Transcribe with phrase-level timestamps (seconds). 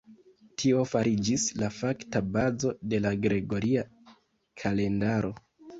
[0.61, 3.87] Tio fariĝis la fakta bazo de la gregoria
[4.65, 5.37] kalendaro.